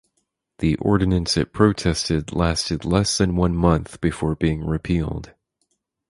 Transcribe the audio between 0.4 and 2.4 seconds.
The ordinance it protested